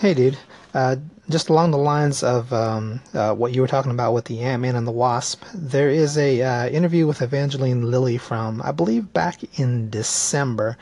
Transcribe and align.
Hey, 0.00 0.14
dude. 0.14 0.38
Uh, 0.72 0.96
just 1.28 1.50
along 1.50 1.72
the 1.72 1.76
lines 1.76 2.22
of 2.22 2.54
um, 2.54 3.02
uh, 3.12 3.34
what 3.34 3.52
you 3.52 3.60
were 3.60 3.68
talking 3.68 3.90
about 3.90 4.14
with 4.14 4.24
the 4.24 4.40
Ant 4.40 4.62
Man 4.62 4.74
and 4.74 4.86
the 4.86 4.90
Wasp, 4.90 5.44
there 5.52 5.90
is 5.90 6.16
a 6.16 6.40
uh, 6.40 6.68
interview 6.68 7.06
with 7.06 7.20
Evangeline 7.20 7.90
Lilly 7.90 8.16
from 8.16 8.62
I 8.62 8.72
believe 8.72 9.12
back 9.12 9.58
in 9.58 9.90
December, 9.90 10.78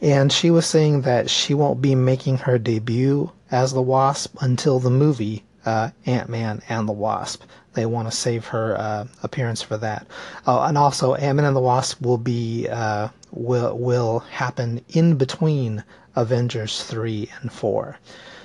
and 0.00 0.32
she 0.32 0.50
was 0.50 0.66
saying 0.66 1.02
that 1.02 1.30
she 1.30 1.54
won't 1.54 1.80
be 1.80 1.94
making 1.94 2.38
her 2.38 2.58
debut 2.58 3.30
as 3.52 3.72
the 3.72 3.82
Wasp 3.82 4.34
until 4.40 4.80
the 4.80 4.90
movie 4.90 5.44
uh, 5.64 5.90
Ant 6.04 6.28
Man 6.28 6.60
and 6.68 6.88
the 6.88 6.92
Wasp. 6.92 7.44
They 7.76 7.86
want 7.86 8.10
to 8.10 8.16
save 8.16 8.46
her 8.46 8.76
uh, 8.76 9.06
appearance 9.22 9.62
for 9.62 9.76
that. 9.76 10.06
Oh, 10.46 10.62
and 10.62 10.76
also 10.76 11.14
Ant 11.14 11.36
Man 11.36 11.46
and 11.46 11.54
the 11.54 11.60
Wasp 11.60 12.00
will 12.00 12.18
be 12.18 12.66
uh, 12.68 13.08
will 13.30 13.78
will 13.78 14.18
happen 14.20 14.80
in 14.88 15.16
between 15.16 15.84
Avengers 16.16 16.82
three 16.82 17.30
and 17.40 17.52
four. 17.52 17.98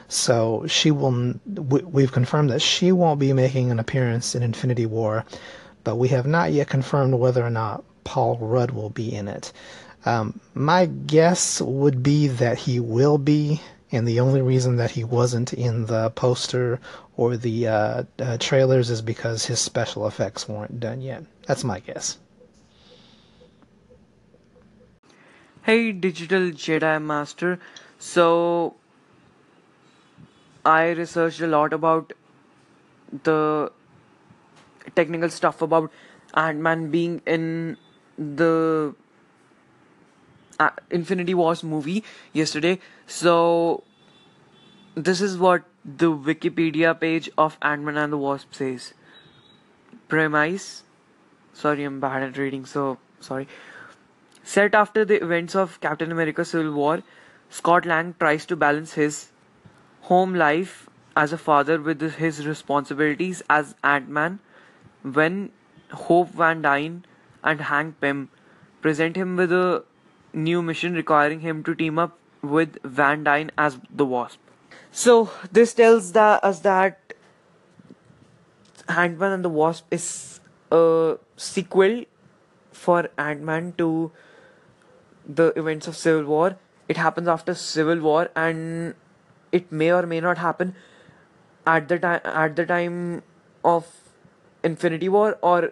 So 0.09 0.65
she 0.67 0.91
will. 0.91 1.35
We've 1.47 2.11
confirmed 2.11 2.49
that 2.49 2.61
she 2.61 2.91
won't 2.91 3.19
be 3.19 3.31
making 3.31 3.71
an 3.71 3.79
appearance 3.79 4.35
in 4.35 4.43
Infinity 4.43 4.85
War, 4.85 5.25
but 5.85 5.95
we 5.95 6.09
have 6.09 6.27
not 6.27 6.51
yet 6.51 6.67
confirmed 6.67 7.15
whether 7.15 7.43
or 7.43 7.49
not 7.49 7.83
Paul 8.03 8.37
Rudd 8.37 8.71
will 8.71 8.89
be 8.89 9.15
in 9.15 9.29
it. 9.29 9.53
Um, 10.05 10.39
my 10.53 10.87
guess 10.87 11.61
would 11.61 12.03
be 12.03 12.27
that 12.27 12.57
he 12.57 12.79
will 12.79 13.17
be, 13.17 13.61
and 13.91 14.07
the 14.07 14.19
only 14.19 14.41
reason 14.41 14.77
that 14.77 14.91
he 14.91 15.03
wasn't 15.03 15.53
in 15.53 15.85
the 15.85 16.09
poster 16.11 16.79
or 17.17 17.37
the 17.37 17.67
uh, 17.67 18.03
uh, 18.19 18.37
trailers 18.39 18.89
is 18.89 19.01
because 19.01 19.45
his 19.45 19.59
special 19.59 20.07
effects 20.07 20.47
weren't 20.47 20.79
done 20.79 21.01
yet. 21.01 21.23
That's 21.47 21.63
my 21.63 21.79
guess. 21.79 22.17
Hey, 25.63 25.91
Digital 25.91 26.51
Jedi 26.51 27.01
Master. 27.01 27.59
So, 27.99 28.75
I 30.65 30.89
researched 30.89 31.41
a 31.41 31.47
lot 31.47 31.73
about 31.73 32.13
the 33.23 33.71
technical 34.95 35.29
stuff 35.29 35.61
about 35.61 35.91
Ant-Man 36.33 36.89
being 36.89 37.21
in 37.25 37.77
the 38.17 38.95
Infinity 40.89 41.33
Wars 41.33 41.63
movie 41.63 42.03
yesterday. 42.33 42.79
So 43.07 43.83
this 44.95 45.21
is 45.21 45.37
what 45.37 45.63
the 45.85 46.11
Wikipedia 46.11 46.99
page 46.99 47.29
of 47.37 47.57
Ant-Man 47.61 47.97
and 47.97 48.13
the 48.13 48.17
Wasp 48.17 48.53
says. 48.53 48.93
Premise. 50.07 50.83
Sorry, 51.53 51.83
I'm 51.83 51.99
bad 51.99 52.23
at 52.23 52.37
reading, 52.37 52.65
so 52.65 52.97
sorry. 53.19 53.47
Set 54.43 54.75
after 54.75 55.05
the 55.05 55.23
events 55.23 55.55
of 55.55 55.79
Captain 55.81 56.11
America 56.11 56.43
Civil 56.43 56.73
War, 56.73 57.03
Scott 57.49 57.85
Lang 57.85 58.15
tries 58.19 58.45
to 58.47 58.55
balance 58.55 58.93
his 58.93 59.31
home 60.01 60.33
life 60.33 60.89
as 61.15 61.33
a 61.33 61.37
father 61.37 61.79
with 61.79 62.01
his 62.15 62.45
responsibilities 62.47 63.43
as 63.49 63.75
Ant-Man 63.83 64.39
when 65.03 65.51
Hope 65.91 66.29
Van 66.29 66.61
Dyne 66.61 67.05
and 67.43 67.61
Hank 67.61 67.99
Pym 67.99 68.29
present 68.81 69.15
him 69.15 69.35
with 69.35 69.51
a 69.51 69.83
new 70.33 70.61
mission 70.61 70.93
requiring 70.93 71.41
him 71.41 71.63
to 71.63 71.75
team 71.75 71.99
up 71.99 72.17
with 72.41 72.77
Van 72.83 73.23
Dyne 73.23 73.51
as 73.57 73.77
the 73.89 74.05
Wasp. 74.05 74.39
So 74.91 75.31
this 75.51 75.73
tells 75.73 76.11
that, 76.13 76.43
us 76.43 76.59
that 76.59 77.13
Ant-Man 78.87 79.31
and 79.31 79.45
the 79.45 79.49
Wasp 79.49 79.85
is 79.91 80.39
a 80.71 81.17
sequel 81.37 82.05
for 82.71 83.09
Ant-Man 83.17 83.73
to 83.77 84.11
the 85.25 85.53
events 85.57 85.87
of 85.87 85.95
Civil 85.95 86.25
War. 86.25 86.57
It 86.89 86.97
happens 86.97 87.27
after 87.27 87.53
Civil 87.53 87.99
War 87.99 88.29
and 88.35 88.95
it 89.51 89.71
may 89.71 89.91
or 89.91 90.05
may 90.05 90.19
not 90.19 90.37
happen 90.37 90.75
at 91.65 91.87
the 91.87 91.99
time 91.99 92.21
at 92.23 92.55
the 92.55 92.65
time 92.65 93.23
of 93.63 93.87
Infinity 94.63 95.09
War 95.09 95.37
or 95.41 95.71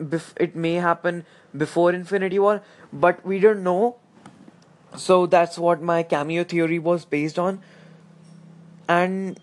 bef- 0.00 0.34
it 0.36 0.54
may 0.54 0.74
happen 0.74 1.24
before 1.56 1.92
Infinity 1.92 2.38
War, 2.38 2.62
but 2.92 3.24
we 3.24 3.38
don't 3.40 3.62
know. 3.62 3.96
So 4.96 5.26
that's 5.26 5.58
what 5.58 5.82
my 5.82 6.02
cameo 6.02 6.44
theory 6.44 6.78
was 6.78 7.04
based 7.04 7.38
on. 7.38 7.60
And 8.88 9.38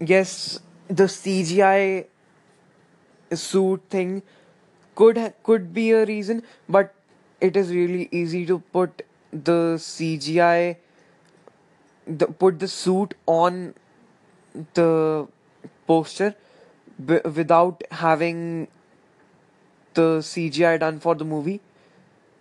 yes, 0.00 0.60
the 0.88 1.08
CGI 1.08 2.06
suit 3.34 3.82
thing 3.90 4.22
could 4.94 5.34
could 5.42 5.72
be 5.74 5.92
a 5.92 6.04
reason, 6.06 6.42
but 6.68 6.94
it 7.40 7.56
is 7.56 7.70
really 7.72 8.08
easy 8.12 8.46
to 8.46 8.58
put 8.72 9.02
the 9.32 9.78
CGI 9.78 10.76
the, 12.06 12.26
put 12.26 12.58
the 12.58 12.68
suit 12.68 13.14
on 13.26 13.74
the 14.74 15.26
poster 15.86 16.34
b- 17.04 17.20
without 17.24 17.82
having 17.90 18.68
the 19.94 20.22
CGI 20.22 20.76
done 20.76 21.00
for 21.00 21.14
the 21.14 21.24
movie 21.24 21.60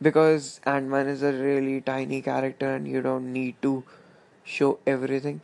because 0.02 0.62
Ant 0.66 0.88
Man 0.88 1.08
is 1.08 1.24
a 1.24 1.32
really 1.34 1.82
tiny 1.82 2.22
character 2.22 2.74
and 2.76 2.88
you 2.88 3.02
don't 3.02 3.32
need 3.34 3.62
to 3.62 3.84
show 4.44 4.80
everything. 4.88 5.42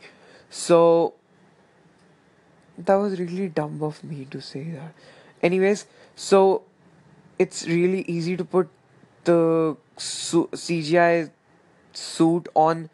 So 0.50 1.14
that 2.76 2.94
was 2.94 3.18
really 3.18 3.48
dumb 3.48 3.82
of 3.82 4.02
me 4.04 4.26
to 4.30 4.40
say 4.40 4.64
that. 4.70 4.94
Anyways, 5.42 5.86
so 6.16 6.62
it's 7.38 7.66
really 7.66 8.02
easy 8.02 8.36
to 8.36 8.44
put 8.44 8.68
the 9.24 9.76
su- 9.96 10.48
CGI 10.54 11.30
suit 11.92 12.48
on 12.54 12.90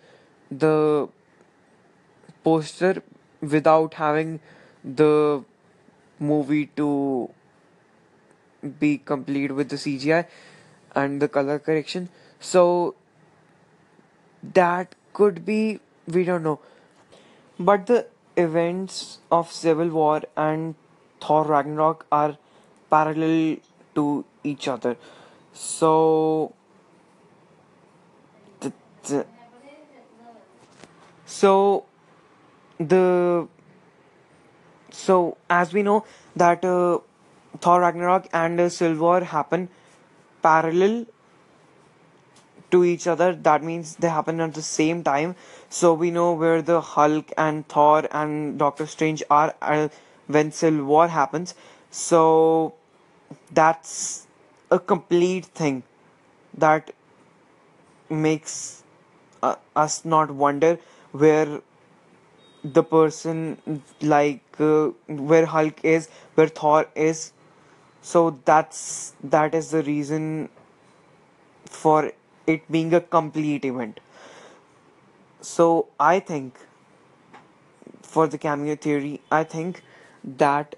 the 0.51 1.09
poster 2.43 3.03
without 3.41 3.95
having 3.95 4.41
the 4.85 5.43
movie 6.19 6.67
to 6.77 7.31
be 8.79 8.99
complete 8.99 9.53
with 9.53 9.69
the 9.69 9.77
CGI 9.77 10.27
and 10.95 11.21
the 11.21 11.29
color 11.29 11.59
correction. 11.59 12.09
So 12.41 12.95
that 14.43 14.95
could 15.13 15.45
be 15.45 15.81
we 16.07 16.25
don't 16.25 16.43
know. 16.43 16.61
But 17.59 17.87
the 17.87 18.07
events 18.37 19.19
of 19.31 19.51
Civil 19.53 19.89
War 19.89 20.23
and 20.37 20.75
Thor 21.21 21.45
Ragnarok 21.45 22.07
are 22.11 22.37
parallel 22.91 23.59
to 23.95 24.25
each 24.43 24.69
other. 24.69 24.97
So 25.53 26.53
the, 28.61 28.73
the 29.05 29.27
so 31.27 31.85
the 32.79 33.49
so 34.91 35.37
as 35.49 35.73
we 35.73 35.83
know 35.83 36.05
that 36.37 36.65
uh, 36.65 36.99
Thor 37.61 37.81
Ragnarok 37.81 38.29
and 38.33 38.59
War 39.01 39.21
happen 39.23 39.69
parallel 40.43 41.07
to 42.71 42.85
each 42.85 43.07
other. 43.07 43.33
That 43.35 43.63
means 43.63 43.97
they 43.97 44.09
happen 44.09 44.41
at 44.41 44.55
the 44.55 44.63
same 44.63 45.03
time. 45.03 45.37
So 45.69 45.93
we 45.95 46.11
know 46.11 46.33
where 46.33 46.63
the 46.63 46.81
Hulk 46.81 47.33
and 47.37 47.67
Thor 47.69 48.07
and 48.11 48.59
Doctor 48.59 48.87
Strange 48.87 49.23
are 49.31 49.55
uh, 49.63 49.89
when 50.27 50.53
Civil 50.53 50.85
War 50.85 51.09
happens. 51.09 51.55
So 51.91 52.75
that's 53.53 54.27
a 54.71 54.79
complete 54.79 55.47
thing 55.47 55.83
that 56.57 56.93
makes 58.09 58.83
uh, 59.43 59.57
us 59.77 60.05
not 60.05 60.31
wonder 60.31 60.79
where 61.13 61.61
the 62.65 62.83
person 62.83 63.83
like 64.01 64.43
uh, 64.59 64.89
where 65.07 65.47
Hulk 65.47 65.85
is, 65.85 66.09
where 66.35 66.49
Thor 66.49 66.87
is. 66.95 67.33
So 68.09 68.39
that's 68.45 69.15
that 69.25 69.55
is 69.55 69.71
the 69.71 69.83
reason 69.83 70.51
for 71.65 72.13
it 72.47 72.71
being 72.71 72.93
a 72.93 73.01
complete 73.01 73.65
event. 73.65 74.01
So 75.41 75.89
I 75.99 76.21
think 76.21 76.59
for 78.03 78.27
the 78.27 78.37
cameo 78.37 78.77
theory, 78.77 79.21
I 79.31 79.43
think 79.45 79.83
that 80.23 80.77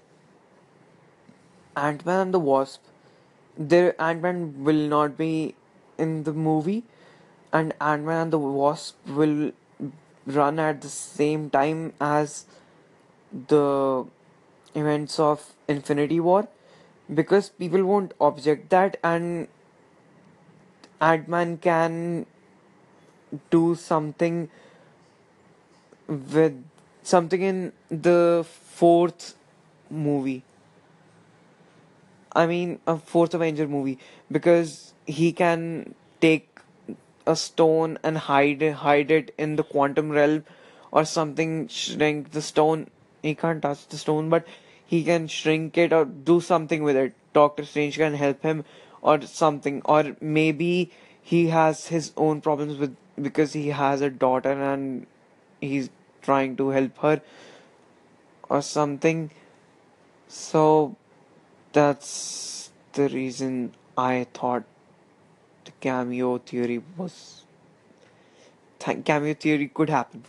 Ant 1.75 2.05
Man 2.05 2.21
and 2.21 2.33
the 2.33 2.39
Wasp, 2.39 2.81
their 3.57 4.01
Ant 4.01 4.21
Man 4.21 4.63
will 4.63 4.87
not 4.95 5.17
be 5.17 5.55
in 5.97 6.23
the 6.23 6.33
movie, 6.33 6.83
and 7.51 7.73
Ant 7.81 8.05
Man 8.05 8.21
and 8.21 8.33
the 8.33 8.39
Wasp 8.39 8.95
will 9.05 9.51
run 10.25 10.59
at 10.59 10.81
the 10.81 10.89
same 10.89 11.49
time 11.49 11.93
as 11.99 12.45
the 13.49 14.05
events 14.75 15.19
of 15.19 15.53
Infinity 15.67 16.19
War 16.19 16.47
because 17.13 17.49
people 17.49 17.83
won't 17.85 18.13
object 18.19 18.69
that 18.69 18.97
and 19.03 19.47
Ant-Man 20.99 21.57
can 21.57 22.25
do 23.49 23.75
something 23.75 24.49
with 26.07 26.63
something 27.03 27.41
in 27.41 27.73
the 27.89 28.45
fourth 28.47 29.35
movie. 29.89 30.43
I 32.33 32.45
mean, 32.45 32.79
a 32.85 32.97
fourth 32.97 33.33
Avenger 33.33 33.67
movie 33.67 33.97
because 34.31 34.93
he 35.05 35.31
can 35.31 35.95
take 36.21 36.59
a 37.25 37.35
stone 37.35 37.97
and 38.03 38.17
hide 38.17 38.61
hide 38.61 39.11
it 39.11 39.33
in 39.37 39.55
the 39.55 39.63
quantum 39.63 40.09
realm 40.09 40.45
or 40.91 41.03
something 41.05 41.67
shrink 41.67 42.31
the 42.31 42.41
stone. 42.41 42.89
He 43.21 43.35
can't 43.35 43.61
touch 43.61 43.87
the 43.87 43.97
stone, 43.97 44.29
but 44.29 44.45
he 44.87 45.03
can 45.03 45.27
shrink 45.27 45.77
it 45.77 45.93
or 45.93 46.05
do 46.05 46.39
something 46.41 46.81
with 46.81 46.95
it. 46.95 47.13
Doctor 47.33 47.65
Strange 47.65 47.97
can 47.97 48.13
help 48.15 48.41
him 48.41 48.63
or 49.01 49.21
something, 49.21 49.81
or 49.85 50.15
maybe 50.21 50.91
he 51.21 51.47
has 51.49 51.87
his 51.87 52.13
own 52.15 52.41
problems 52.41 52.77
with 52.77 52.95
because 53.21 53.53
he 53.53 53.67
has 53.67 54.01
a 54.01 54.09
daughter 54.09 54.51
and 54.51 55.05
he's 55.59 55.89
trying 56.21 56.55
to 56.55 56.69
help 56.69 56.97
her 56.99 57.21
or 58.49 58.61
something. 58.61 59.29
So 60.27 60.95
that's 61.73 62.71
the 62.93 63.09
reason 63.09 63.73
I 63.97 64.27
thought 64.33 64.63
the 65.65 65.71
cameo 65.81 66.37
theory 66.37 66.81
was 66.95 67.43
th- 68.79 69.03
cameo 69.03 69.33
theory 69.33 69.67
could 69.67 69.89
happen. 69.89 70.23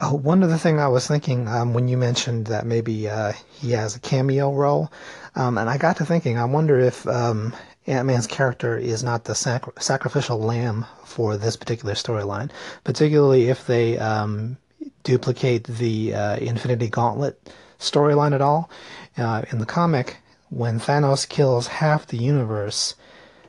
Oh, 0.00 0.14
one 0.14 0.42
other 0.42 0.56
thing 0.56 0.78
I 0.80 0.88
was 0.88 1.06
thinking 1.06 1.48
um, 1.48 1.74
when 1.74 1.88
you 1.88 1.96
mentioned 1.96 2.46
that 2.46 2.66
maybe 2.66 3.08
uh, 3.08 3.32
he 3.50 3.72
has 3.72 3.96
a 3.96 4.00
cameo 4.00 4.52
role, 4.52 4.90
um, 5.34 5.58
and 5.58 5.68
I 5.68 5.76
got 5.76 5.96
to 5.98 6.06
thinking, 6.06 6.38
I 6.38 6.44
wonder 6.44 6.78
if 6.78 7.06
um, 7.06 7.54
Ant 7.86 8.06
Man's 8.06 8.26
character 8.26 8.76
is 8.76 9.02
not 9.02 9.24
the 9.24 9.34
sac- 9.34 9.80
sacrificial 9.80 10.38
lamb 10.38 10.86
for 11.04 11.36
this 11.36 11.56
particular 11.56 11.94
storyline, 11.94 12.50
particularly 12.84 13.48
if 13.48 13.66
they 13.66 13.98
um, 13.98 14.56
duplicate 15.04 15.64
the 15.64 16.14
uh, 16.14 16.36
Infinity 16.36 16.88
Gauntlet 16.88 17.52
storyline 17.78 18.34
at 18.34 18.42
all. 18.42 18.70
Uh, 19.16 19.42
in 19.50 19.58
the 19.58 19.66
comic, 19.66 20.18
when 20.50 20.78
Thanos 20.78 21.28
kills 21.28 21.66
half 21.66 22.06
the 22.06 22.18
universe, 22.18 22.94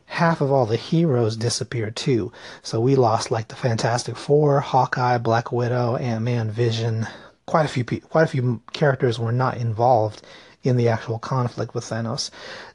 half 0.10 0.42
of 0.42 0.52
all 0.52 0.66
the 0.66 0.76
heroes 0.76 1.38
disappeared 1.38 1.96
too. 1.96 2.32
So 2.64 2.82
we 2.82 2.96
lost 2.96 3.30
like 3.30 3.48
the 3.48 3.56
Fantastic 3.56 4.18
Four, 4.18 4.60
Hawkeye, 4.60 5.20
Black 5.20 5.52
Widow, 5.52 5.98
Ant 5.98 6.24
Man, 6.24 6.50
Vision. 6.50 7.08
Quite 7.46 7.66
a 7.66 7.70
few 7.70 7.84
pe- 7.84 8.00
quite 8.00 8.24
a 8.24 8.28
few 8.28 8.60
characters 8.74 9.20
were 9.20 9.32
not 9.32 9.58
involved 9.58 10.24
in 10.64 10.78
the 10.78 10.90
actual 10.90 11.20
conflict 11.20 11.76
with 11.76 11.84
Thanos. 11.84 12.32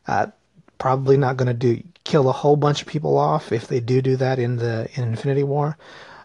Uh, 0.07 0.29
probably 0.79 1.17
not 1.17 1.37
going 1.37 1.49
to 1.49 1.55
do 1.55 1.83
kill 2.05 2.29
a 2.29 2.33
whole 2.33 2.57
bunch 2.57 2.83
of 2.83 2.89
people 2.89 3.19
off 3.19 3.51
if 3.51 3.67
they 3.67 3.81
do 3.81 4.01
do 4.01 4.17
that 4.17 4.39
in 4.39 4.57
the 4.57 4.89
in 4.95 5.03
Infinity 5.09 5.43
War. 5.43 5.77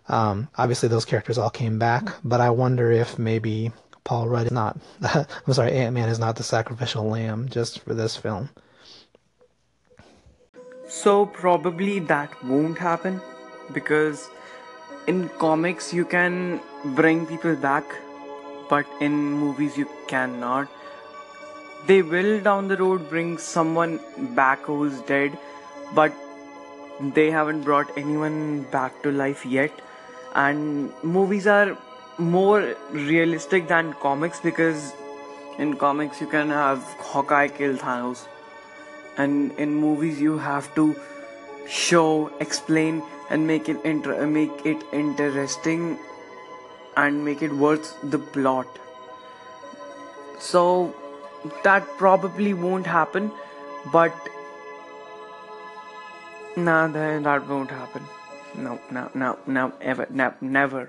Um, 0.07 0.47
obviously, 0.57 0.89
those 0.89 1.05
characters 1.05 1.39
all 1.39 1.49
came 1.49 1.79
back, 1.79 2.13
but 2.23 2.39
I 2.39 2.51
wonder 2.51 2.91
if 2.91 3.17
maybe 3.17 3.71
Paul 4.03 4.27
Rudd 4.27 4.45
is 4.45 4.51
not. 4.51 4.77
I'm 5.01 5.53
sorry, 5.53 5.73
Ant 5.73 5.95
Man 5.95 6.07
is 6.07 6.19
not 6.19 6.35
the 6.35 6.43
sacrificial 6.43 7.09
lamb 7.09 7.49
just 7.49 7.79
for 7.79 7.95
this 7.95 8.15
film. 8.15 8.49
So 10.89 11.27
probably 11.27 11.99
that 11.99 12.31
won't 12.43 12.79
happen 12.79 13.21
because 13.71 14.27
in 15.05 15.29
comics 15.37 15.93
you 15.93 16.03
can 16.03 16.59
bring 16.95 17.27
people 17.27 17.55
back, 17.55 17.83
but 18.71 18.87
in 18.99 19.13
movies 19.33 19.77
you 19.77 19.87
cannot. 20.07 20.67
They 21.85 22.01
will 22.01 22.41
down 22.41 22.69
the 22.69 22.77
road 22.77 23.07
bring 23.07 23.37
someone 23.37 23.99
back 24.33 24.63
who's 24.63 24.99
dead, 25.01 25.37
but 25.93 26.11
they 26.99 27.29
haven't 27.29 27.61
brought 27.61 27.95
anyone 27.95 28.63
back 28.71 29.03
to 29.03 29.11
life 29.11 29.45
yet. 29.45 29.71
And 30.33 30.91
movies 31.03 31.45
are 31.45 31.77
more 32.17 32.75
realistic 32.89 33.67
than 33.67 33.93
comics 33.93 34.39
because 34.39 34.91
in 35.59 35.75
comics 35.75 36.19
you 36.19 36.25
can 36.25 36.49
have 36.49 36.81
Hawkeye 37.11 37.47
kill 37.49 37.77
Thanos 37.77 38.25
and 39.23 39.63
in 39.65 39.75
movies 39.85 40.19
you 40.25 40.37
have 40.37 40.73
to 40.75 40.85
show 41.77 42.03
explain 42.45 43.01
and 43.29 43.45
make 43.47 43.69
it 43.73 43.89
inter- 43.91 44.25
make 44.35 44.65
it 44.71 44.85
interesting 44.99 45.83
and 46.97 47.23
make 47.25 47.43
it 47.47 47.53
worth 47.65 47.91
the 48.15 48.19
plot. 48.37 48.79
So 50.39 50.63
that 51.63 51.87
probably 51.97 52.53
won't 52.53 52.87
happen 52.95 53.31
but 53.91 54.29
nah 56.55 56.87
that, 56.87 57.47
won't 57.47 57.71
happen. 57.71 58.03
No 58.55 58.79
no 58.91 59.09
no 59.13 59.37
no 59.59 59.71
ever 59.81 60.07
no, 60.09 60.33
never 60.41 60.87